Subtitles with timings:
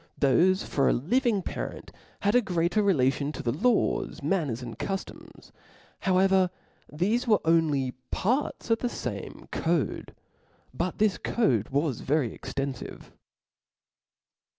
[0.01, 0.03] &^^»
[0.51, 1.91] ^^^^^^^^^ living parent
[2.21, 5.51] had a greater re latioatothe laws, manners, and cuftoms:
[5.99, 6.49] how ever
[6.91, 10.15] thefe were only parts of the fame code;
[10.73, 13.11] but this code was very cxtenfive.